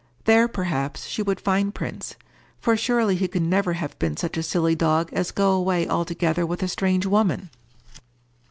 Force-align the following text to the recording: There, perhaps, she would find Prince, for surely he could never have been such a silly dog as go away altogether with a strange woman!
There, 0.23 0.47
perhaps, 0.47 1.05
she 1.05 1.21
would 1.21 1.39
find 1.39 1.75
Prince, 1.75 2.15
for 2.59 2.75
surely 2.75 3.15
he 3.17 3.27
could 3.27 3.43
never 3.43 3.73
have 3.73 3.99
been 3.99 4.17
such 4.17 4.35
a 4.35 4.41
silly 4.41 4.73
dog 4.73 5.13
as 5.13 5.29
go 5.29 5.51
away 5.51 5.87
altogether 5.87 6.43
with 6.43 6.63
a 6.63 6.67
strange 6.67 7.05
woman! 7.05 7.51